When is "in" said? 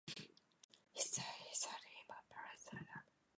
1.85-1.93